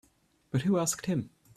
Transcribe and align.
But 0.49 0.63
who 0.63 0.79
asked 0.79 1.05
him? 1.05 1.29